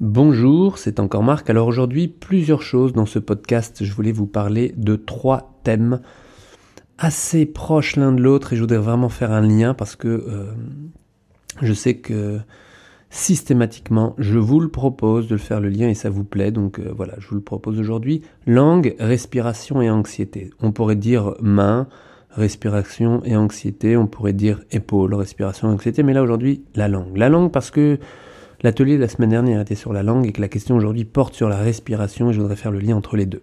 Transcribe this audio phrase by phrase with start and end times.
[0.00, 1.48] Bonjour, c'est encore Marc.
[1.48, 3.82] Alors aujourd'hui, plusieurs choses dans ce podcast.
[3.82, 6.02] Je voulais vous parler de trois thèmes
[6.98, 10.52] assez proches l'un de l'autre et je voudrais vraiment faire un lien parce que euh,
[11.62, 12.38] je sais que
[13.08, 16.50] systématiquement, je vous le propose de le faire le lien et ça vous plaît.
[16.50, 18.20] Donc euh, voilà, je vous le propose aujourd'hui.
[18.46, 20.50] Langue, respiration et anxiété.
[20.60, 21.88] On pourrait dire main,
[22.32, 23.96] respiration et anxiété.
[23.96, 26.02] On pourrait dire épaule, respiration et anxiété.
[26.02, 27.16] Mais là aujourd'hui, la langue.
[27.16, 27.98] La langue parce que
[28.62, 31.34] L'atelier de la semaine dernière était sur la langue et que la question aujourd'hui porte
[31.34, 33.42] sur la respiration et je voudrais faire le lien entre les deux.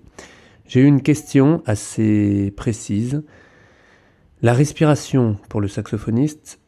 [0.67, 3.23] J'ai eu une question assez précise.
[4.41, 6.59] La respiration pour le saxophoniste,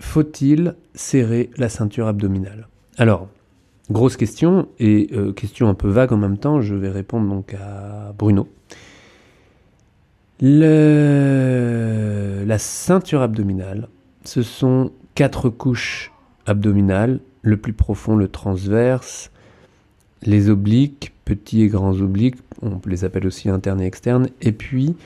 [0.00, 2.68] faut-il serrer la ceinture abdominale?
[2.98, 3.28] Alors,
[3.90, 7.54] grosse question et euh, question un peu vague en même temps, je vais répondre donc
[7.54, 8.48] à Bruno.
[10.40, 10.58] La
[12.58, 13.88] ceinture abdominale,
[14.24, 16.12] ce sont quatre couches
[16.46, 19.30] abdominal, le plus profond, le transverse,
[20.22, 24.96] les obliques, petits et grands obliques, on les appelle aussi internes et externes, et puis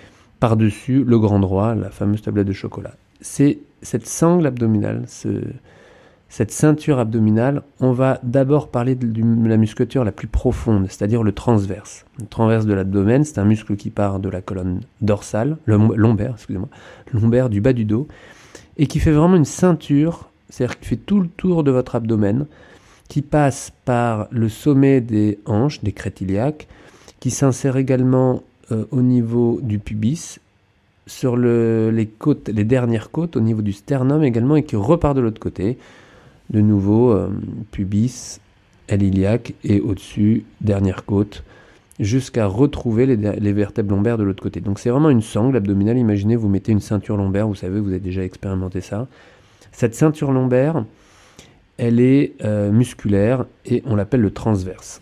[0.41, 2.95] par-dessus le grand droit, la fameuse tablette de chocolat.
[3.21, 5.05] C'est cette sangle abdominale,
[6.29, 11.33] cette ceinture abdominale, on va d'abord parler de, la musculature la plus profonde, c'est-à-dire le
[11.33, 12.05] transverse.
[12.21, 16.33] Le transverse de l'abdomen, c'est un muscle qui part de la colonne dorsale, le lombaire,
[16.35, 16.69] excusez-moi,
[17.13, 18.07] lombaire du bas du dos,
[18.77, 22.47] et qui fait vraiment une ceinture c'est-à-dire qu'il fait tout le tour de votre abdomen,
[23.09, 26.69] qui passe par le sommet des hanches, des crêtes iliaques,
[27.21, 30.39] qui s'insère également euh, au niveau du pubis,
[31.07, 35.23] sur les côtes, les dernières côtes, au niveau du sternum également, et qui repart de
[35.23, 35.79] l'autre côté.
[36.51, 37.29] De nouveau, euh,
[37.73, 38.41] pubis,
[38.89, 39.03] aile
[39.65, 41.45] et au-dessus, dernière côte,
[42.01, 44.61] jusqu'à retrouver les, vertèbres lombaires de l'autre côté.
[44.61, 45.99] Donc c'est vraiment une sangle abdominale.
[45.99, 49.09] Imaginez, vous mettez une ceinture lombaire, vous savez, vous avez déjà expérimenté ça.
[49.73, 50.85] Cette ceinture lombaire,
[51.77, 55.01] elle est euh, musculaire et on l'appelle le transverse.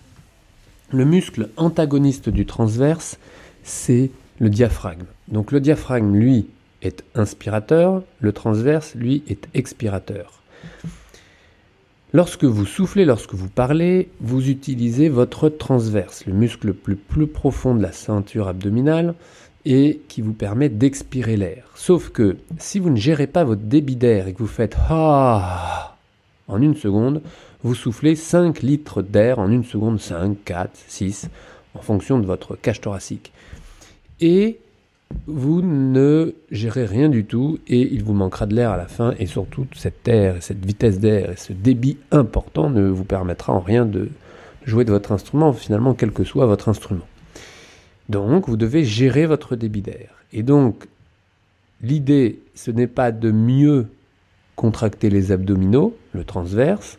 [0.92, 3.18] Le muscle antagoniste du transverse,
[3.62, 5.06] c'est le diaphragme.
[5.28, 6.46] Donc le diaphragme, lui,
[6.82, 10.42] est inspirateur, le transverse, lui, est expirateur.
[12.12, 17.26] Lorsque vous soufflez, lorsque vous parlez, vous utilisez votre transverse, le muscle le plus, plus
[17.26, 19.14] profond de la ceinture abdominale,
[19.66, 21.64] et qui vous permet d'expirer l'air.
[21.74, 25.96] Sauf que si vous ne gérez pas votre débit d'air et que vous faites ah
[26.46, 27.20] en une seconde,
[27.64, 31.28] vous soufflez 5 litres d'air en une seconde, 5, 4, 6,
[31.74, 33.32] en fonction de votre cage thoracique.
[34.20, 34.60] Et
[35.26, 39.14] vous ne gérez rien du tout et il vous manquera de l'air à la fin
[39.18, 43.60] et surtout cet air, cette vitesse d'air et ce débit important ne vous permettra en
[43.60, 44.10] rien de
[44.64, 47.06] jouer de votre instrument, finalement quel que soit votre instrument.
[48.08, 50.10] Donc, vous devez gérer votre débit d'air.
[50.32, 50.86] Et donc,
[51.82, 53.86] l'idée, ce n'est pas de mieux
[54.54, 56.98] contracter les abdominaux, le transverse,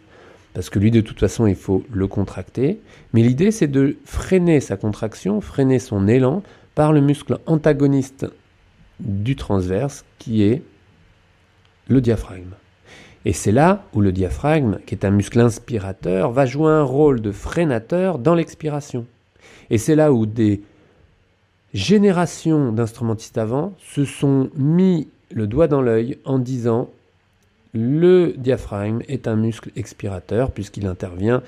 [0.54, 2.80] parce que lui, de toute façon, il faut le contracter.
[3.14, 6.44] Mais l'idée, c'est de freiner sa contraction, freiner son élan
[6.76, 8.26] par le muscle antagoniste
[9.00, 10.62] du transverse, qui est
[11.88, 12.54] le diaphragme.
[13.26, 17.22] Et c'est là où le diaphragme, qui est un muscle inspirateur, va jouer un rôle
[17.22, 19.06] de freinateur dans l'expiration.
[19.70, 20.62] Et c'est là où des
[21.74, 26.90] génération d'instrumentistes avant se sont mis le doigt dans l'œil en disant
[27.74, 31.44] le diaphragme est un muscle expirateur puisqu'il intervient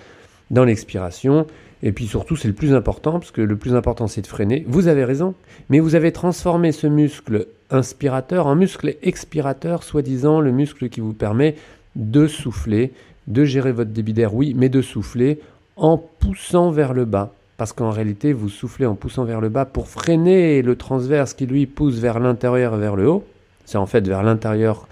[0.51, 1.47] dans l'expiration.
[1.81, 4.65] Et puis surtout, c'est le plus important, parce que le plus important, c'est de freiner.
[4.67, 5.33] Vous avez raison,
[5.69, 11.13] mais vous avez transformé ce muscle inspirateur en muscle expirateur, soi-disant le muscle qui vous
[11.13, 11.55] permet
[11.95, 12.91] de souffler,
[13.27, 15.39] de gérer votre débit d'air, oui, mais de souffler
[15.77, 19.65] en poussant vers le bas parce qu'en réalité, vous soufflez en poussant vers le bas
[19.65, 23.25] pour freiner le transverse qui lui pousse vers l'intérieur et vers le haut.
[23.65, 24.87] C'est en fait vers l'intérieur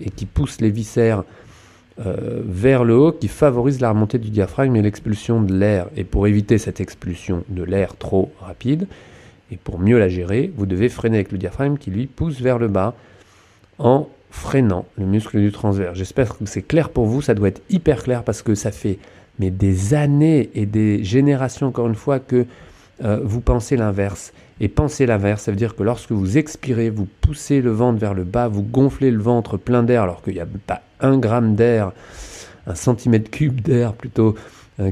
[0.00, 1.22] et qui pousse les viscères
[2.04, 5.86] euh, vers le haut, qui favorise la remontée du diaphragme et l'expulsion de l'air.
[5.96, 8.88] Et pour éviter cette expulsion de l'air trop rapide,
[9.52, 12.58] et pour mieux la gérer, vous devez freiner avec le diaphragme qui lui pousse vers
[12.58, 12.96] le bas
[13.78, 15.96] en freinant le muscle du transverse.
[15.96, 18.98] J'espère que c'est clair pour vous, ça doit être hyper clair parce que ça fait
[19.42, 22.46] mais des années et des générations, encore une fois, que
[23.02, 24.32] euh, vous pensez l'inverse.
[24.60, 28.14] Et penser l'inverse, ça veut dire que lorsque vous expirez, vous poussez le ventre vers
[28.14, 31.56] le bas, vous gonflez le ventre plein d'air, alors qu'il n'y a pas un gramme
[31.56, 31.90] d'air,
[32.68, 34.36] un centimètre cube d'air plutôt,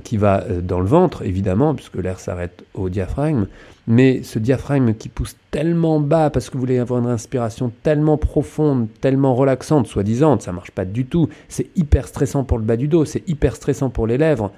[0.03, 3.47] qui va euh, dans le ventre, évidemment, puisque l'air s'arrête au diaphragme.
[3.87, 8.19] Mais ce diaphragme qui pousse tellement bas parce que vous voulez avoir une inspiration tellement
[8.19, 11.29] profonde, tellement relaxante, soi-disant, ça marche pas du tout.
[11.49, 14.53] C'est hyper stressant pour le bas du dos, c'est hyper stressant pour les lèvres.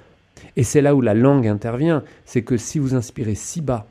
[0.55, 2.03] Et c'est là où la langue intervient.
[2.25, 3.87] C'est que si vous inspirez si bas,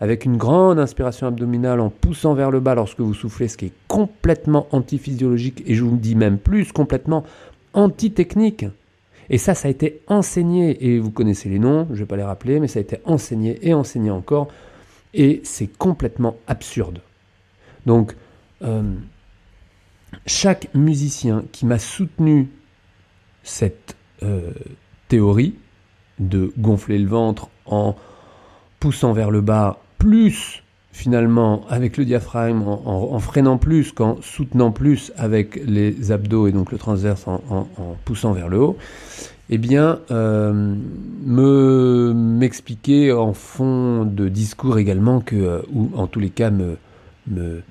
[0.00, 3.66] avec une grande inspiration abdominale en poussant vers le bas lorsque vous soufflez, ce qui
[3.66, 7.24] est complètement antiphysiologique, et je vous dis même plus, complètement
[7.72, 8.64] antitechnique.
[9.32, 12.16] Et ça, ça a été enseigné, et vous connaissez les noms, je ne vais pas
[12.16, 14.48] les rappeler, mais ça a été enseigné et enseigné encore,
[15.14, 17.00] et c'est complètement absurde.
[17.86, 18.14] Donc,
[18.60, 18.94] euh,
[20.26, 22.50] chaque musicien qui m'a soutenu
[23.42, 24.52] cette euh,
[25.08, 25.54] théorie
[26.18, 27.96] de gonfler le ventre en
[28.80, 30.61] poussant vers le bas, plus
[30.92, 36.70] finalement avec le diaphragme, en, freinant plus qu'en soutenant plus avec les abdos et donc
[36.70, 37.66] le transverse en,
[38.04, 38.76] poussant vers le haut,
[39.50, 40.74] eh bien, euh,
[41.24, 46.76] me m'expliquer en fond de discours également que, euh, ou en tous les cas me,
[47.26, 47.62] me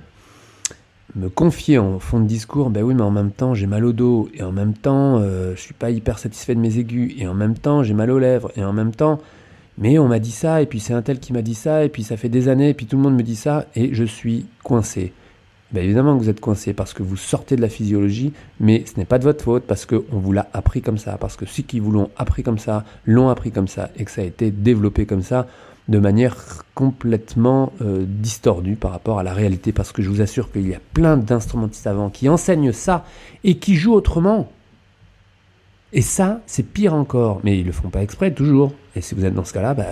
[1.15, 3.93] me confier en fond de discours, ben oui, mais en même temps j'ai mal au
[3.93, 7.27] dos, et en même temps euh, je suis pas hyper satisfait de mes aigus, et
[7.27, 9.19] en même temps j'ai mal aux lèvres, et en même temps,
[9.77, 11.89] mais on m'a dit ça, et puis c'est un tel qui m'a dit ça, et
[11.89, 14.03] puis ça fait des années, et puis tout le monde me dit ça, et je
[14.03, 15.13] suis coincé.
[15.71, 18.99] Ben évidemment que vous êtes coincé parce que vous sortez de la physiologie, mais ce
[18.99, 21.63] n'est pas de votre faute parce qu'on vous l'a appris comme ça, parce que ceux
[21.63, 24.51] qui vous l'ont appris comme ça, l'ont appris comme ça, et que ça a été
[24.51, 25.47] développé comme ça,
[25.87, 26.35] de manière
[26.75, 30.75] complètement euh, distordue par rapport à la réalité, parce que je vous assure qu'il y
[30.75, 33.05] a plein d'instrumentistes avant qui enseignent ça
[33.43, 34.51] et qui jouent autrement.
[35.93, 37.41] Et ça, c'est pire encore.
[37.43, 38.73] Mais ils le font pas exprès, toujours.
[38.95, 39.85] Et si vous êtes dans ce cas-là, bah,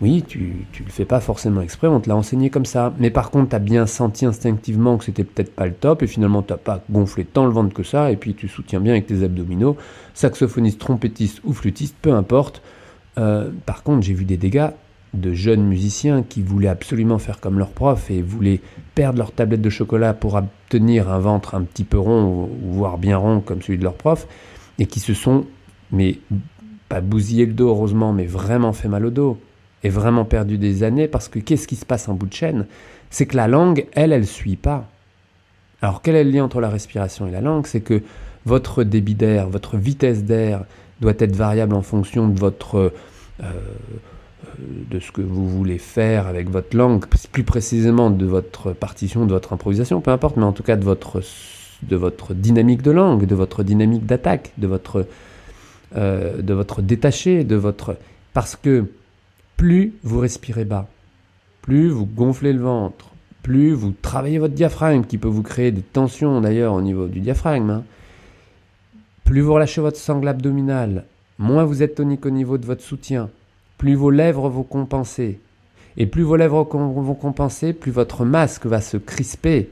[0.00, 2.94] oui, tu, tu le fais pas forcément exprès, on te l'a enseigné comme ça.
[2.98, 6.06] Mais par contre, tu as bien senti instinctivement que c'était peut-être pas le top, et
[6.06, 9.06] finalement, tu pas gonflé tant le ventre que ça, et puis tu soutiens bien avec
[9.06, 9.76] tes abdominaux.
[10.14, 12.62] Saxophoniste, trompettiste ou flûtiste, peu importe.
[13.18, 14.70] Euh, par contre, j'ai vu des dégâts
[15.12, 18.60] de jeunes musiciens qui voulaient absolument faire comme leur prof et voulaient
[18.94, 23.16] perdre leur tablette de chocolat pour obtenir un ventre un petit peu rond, voire bien
[23.16, 24.28] rond comme celui de leur prof,
[24.80, 25.44] et qui se sont,
[25.92, 26.18] mais
[26.88, 29.38] pas bousillé le dos heureusement, mais vraiment fait mal au dos,
[29.84, 32.66] et vraiment perdu des années, parce que qu'est-ce qui se passe en bout de chaîne?
[33.10, 34.88] C'est que la langue, elle, elle suit pas.
[35.82, 37.66] Alors quel est le lien entre la respiration et la langue?
[37.66, 38.02] C'est que
[38.46, 40.64] votre débit d'air, votre vitesse d'air
[41.00, 42.92] doit être variable en fonction de votre...
[43.42, 43.50] Euh,
[44.90, 49.32] de ce que vous voulez faire avec votre langue, plus précisément de votre partition, de
[49.32, 51.22] votre improvisation, peu importe, mais en tout cas de votre,
[51.82, 55.06] de votre dynamique de langue, de votre dynamique d'attaque, de votre,
[55.96, 57.96] euh, de votre détaché, de votre...
[58.32, 58.86] Parce que
[59.56, 60.88] plus vous respirez bas,
[61.62, 63.10] plus vous gonflez le ventre,
[63.42, 67.20] plus vous travaillez votre diaphragme, qui peut vous créer des tensions d'ailleurs au niveau du
[67.20, 67.84] diaphragme, hein,
[69.24, 71.04] plus vous relâchez votre sangle abdominale,
[71.38, 73.30] moins vous êtes tonique au niveau de votre soutien,
[73.78, 75.40] plus vos lèvres vont compenser.
[75.96, 79.70] Et plus vos lèvres vont compenser, plus votre masque va se crisper,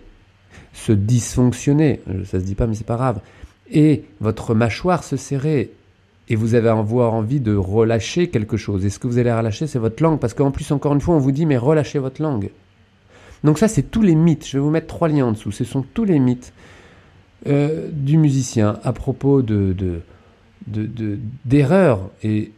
[0.73, 2.01] se dysfonctionner.
[2.25, 3.21] Ça se dit pas, mais c'est pas grave.
[3.71, 5.71] Et votre mâchoire se serrer.
[6.29, 8.85] Et vous allez avoir envie de relâcher quelque chose.
[8.85, 10.19] Et ce que vous allez relâcher, c'est votre langue?
[10.19, 12.51] Parce qu'en plus, encore une fois, on vous dit, mais relâchez votre langue.
[13.45, 14.47] Donc ça, c'est tous les mythes.
[14.47, 15.53] Je vais vous mettre trois liens en dessous.
[15.53, 16.53] Ce sont tous les mythes
[17.47, 19.75] euh, du musicien à propos de,
[21.45, 22.11] d'erreurs.
[22.23, 22.53] et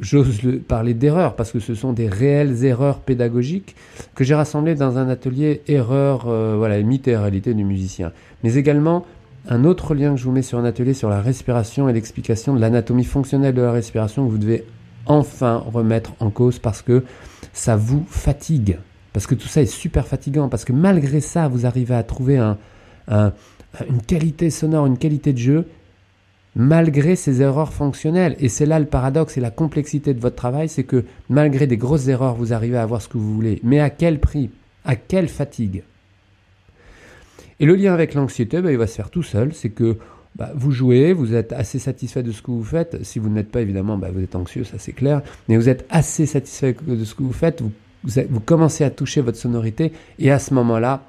[0.00, 3.76] j'ose parler d'erreurs parce que ce sont des réelles erreurs pédagogiques
[4.14, 8.12] que j'ai rassemblées dans un atelier erreurs, euh, voilà, mythe et réalité du musicien.
[8.42, 9.04] Mais également
[9.48, 12.54] un autre lien que je vous mets sur un atelier sur la respiration et l'explication
[12.54, 14.64] de l'anatomie fonctionnelle de la respiration que vous devez
[15.06, 17.04] enfin remettre en cause parce que
[17.52, 18.78] ça vous fatigue.
[19.12, 20.48] Parce que tout ça est super fatigant.
[20.48, 22.58] Parce que malgré ça, vous arrivez à trouver un,
[23.08, 25.66] une qualité sonore, une qualité de jeu
[26.56, 28.36] malgré ces erreurs fonctionnelles.
[28.40, 31.76] Et c'est là le paradoxe et la complexité de votre travail, c'est que malgré des
[31.76, 33.60] grosses erreurs, vous arrivez à avoir ce que vous voulez.
[33.62, 34.50] Mais à quel prix?
[34.84, 35.82] À quelle fatigue?
[37.60, 39.52] Et le lien avec l'anxiété, ben, il va se faire tout seul.
[39.52, 39.98] C'est que
[40.36, 43.04] bah, vous jouez, vous êtes assez satisfait de ce que vous faites.
[43.04, 45.22] Si vous n'êtes pas, évidemment, bah, vous êtes anxieux, ça c'est clair.
[45.48, 47.62] Mais vous êtes assez satisfait de ce que vous faites.
[48.04, 49.92] Vous commencez à toucher votre sonorité.
[50.18, 51.02] Et à ce moment-là,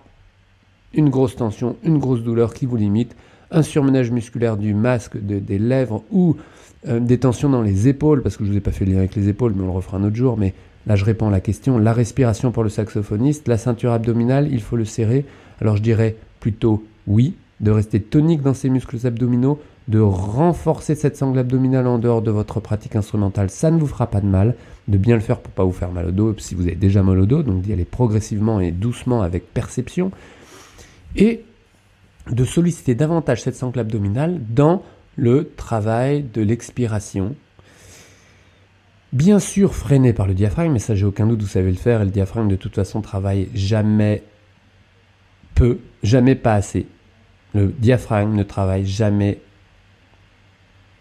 [0.94, 3.16] une grosse tension, une grosse douleur qui vous limite
[3.52, 6.36] un surmenage musculaire du masque, des lèvres ou
[6.88, 8.94] euh, des tensions dans les épaules, parce que je ne vous ai pas fait le
[8.94, 10.54] lien avec les épaules, mais on le refera un autre jour, mais
[10.88, 14.62] là je réponds à la question, la respiration pour le saxophoniste, la ceinture abdominale, il
[14.62, 15.26] faut le serrer,
[15.60, 21.18] alors je dirais plutôt oui, de rester tonique dans ses muscles abdominaux, de renforcer cette
[21.18, 24.56] sangle abdominale en dehors de votre pratique instrumentale, ça ne vous fera pas de mal,
[24.88, 27.04] de bien le faire pour pas vous faire mal au dos, si vous avez déjà
[27.04, 30.12] mal au dos, donc d'y aller progressivement et doucement avec perception,
[31.18, 31.44] et
[32.30, 34.84] de solliciter davantage cette sangle abdominale dans
[35.16, 37.36] le travail de l'expiration.
[39.12, 42.02] Bien sûr freiné par le diaphragme, mais ça j'ai aucun doute, vous savez le faire,
[42.02, 44.24] et le diaphragme de toute façon travaille jamais
[45.56, 46.86] peu, jamais pas assez.
[47.54, 49.42] Le diaphragme ne travaille jamais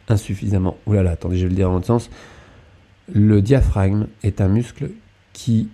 [0.09, 0.79] insuffisamment.
[0.87, 2.11] Ouh là là, attendez, je vais le dire dans l'autre sens.
[3.13, 4.91] Le diaphragme est un muscle
[5.35, 5.69] qui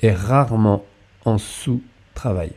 [0.00, 0.84] est rarement
[1.24, 2.52] en sous-travail.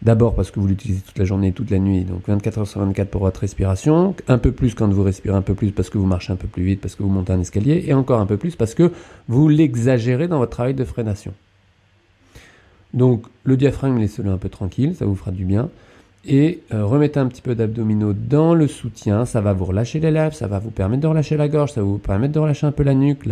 [0.00, 2.80] D'abord parce que vous l'utilisez toute la journée, toute la nuit, donc 24 heures sur
[2.80, 5.98] 24 pour votre respiration, un peu plus quand vous respirez un peu plus parce que
[5.98, 8.26] vous marchez un peu plus vite, parce que vous montez un escalier, et encore un
[8.26, 8.92] peu plus parce que
[9.26, 11.34] vous l'exagérez dans votre travail de freination.
[12.94, 15.68] Donc le diaphragme, laissez-le un peu tranquille, ça vous fera du bien.
[16.26, 20.10] Et euh, remettez un petit peu d'abdominaux dans le soutien, ça va vous relâcher les
[20.10, 22.66] lèvres, ça va vous permettre de relâcher la gorge, ça va vous permettre de relâcher
[22.66, 23.28] un peu la nuque,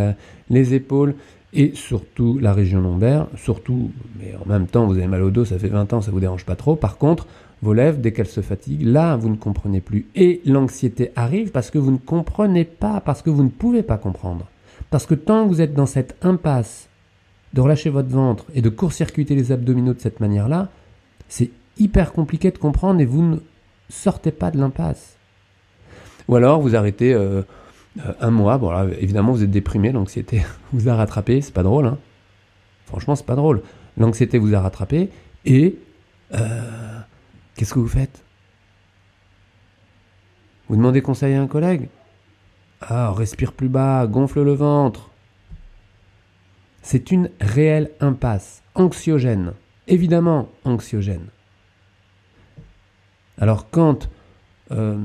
[0.51, 1.15] les épaules,
[1.57, 5.47] et surtout la région lombaire, surtout, mais en même temps vous avez mal au dos,
[5.47, 6.77] ça fait 20 ans, ça vous dérange pas trop.
[6.77, 7.27] Par contre,
[7.63, 10.07] vos lèvres, dès qu'elles se fatiguent, là vous ne comprenez plus.
[10.15, 13.97] Et l'anxiété arrive parce que vous ne comprenez pas, parce que vous ne pouvez pas
[13.97, 14.47] comprendre.
[14.91, 16.89] Parce que tant que vous êtes dans cette impasse
[17.55, 20.69] de relâcher votre ventre et de court-circuiter les abdominaux de cette manière-là,
[21.29, 23.37] c'est hyper compliqué de comprendre et vous ne
[23.89, 25.17] sortez pas de l'impasse.
[26.29, 27.43] Ou alors vous arrêtez euh,
[28.05, 31.87] euh, un mois, bon évidemment vous êtes déprimé, l'anxiété vous a rattrapé, c'est pas drôle,
[31.87, 31.99] hein.
[32.87, 33.63] Franchement, c'est pas drôle.
[33.97, 35.11] L'anxiété vous a rattrapé
[35.45, 35.77] et
[36.35, 37.01] euh,
[37.57, 38.23] qu'est-ce que vous faites?
[40.69, 41.89] Vous demandez conseil à un collègue?
[42.81, 45.11] Ah, respire plus bas, gonfle le ventre.
[46.83, 49.55] C'est une réelle impasse, anxiogène,
[49.89, 51.27] évidemment anxiogène.
[53.39, 54.09] Alors quand
[54.71, 54.99] euh,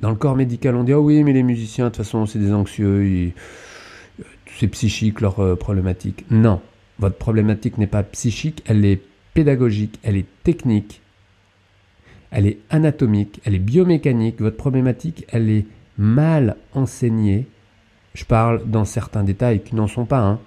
[0.00, 2.38] dans le corps médical, on dit oh oui, mais les musiciens, de toute façon, c'est
[2.38, 3.32] des anxieux,
[4.58, 6.24] c'est psychique leur euh, problématique.
[6.30, 6.60] Non,
[6.98, 9.00] votre problématique n'est pas psychique, elle est
[9.34, 11.00] pédagogique, elle est technique,
[12.30, 14.40] elle est anatomique, elle est biomécanique.
[14.40, 15.66] Votre problématique, elle est
[15.98, 17.46] mal enseignée.
[18.14, 20.40] Je parle dans certains détails qui n'en sont pas, hein.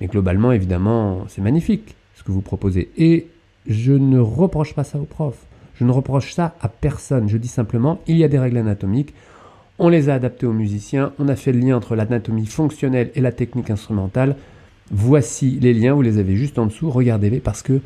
[0.00, 2.90] mais globalement, évidemment, c'est magnifique ce que vous proposez.
[2.96, 3.28] Et
[3.66, 5.47] je ne reproche pas ça aux profs.
[5.78, 7.28] Je ne reproche ça à personne.
[7.28, 9.14] Je dis simplement, il y a des règles anatomiques.
[9.78, 11.12] On les a adaptées aux musiciens.
[11.18, 14.36] On a fait le lien entre l'anatomie fonctionnelle et la technique instrumentale.
[14.90, 16.90] Voici les liens, vous les avez juste en dessous.
[16.90, 17.80] Regardez-les parce que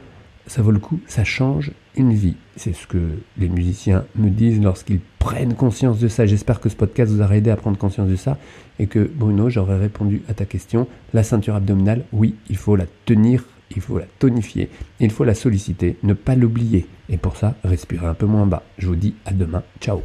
[0.46, 2.36] ça vaut le coup, ça change une vie.
[2.56, 2.98] C'est ce que
[3.38, 6.26] les musiciens me disent lorsqu'ils prennent conscience de ça.
[6.26, 8.38] J'espère que ce podcast vous aura aidé à prendre conscience de ça
[8.78, 10.88] et que Bruno, j'aurais répondu à ta question.
[11.12, 13.44] La ceinture abdominale, oui, il faut la tenir
[13.76, 14.68] il faut la tonifier,
[15.00, 16.86] il faut la solliciter, ne pas l'oublier.
[17.08, 18.62] Et pour ça, respirez un peu moins bas.
[18.78, 19.62] Je vous dis à demain.
[19.80, 20.02] Ciao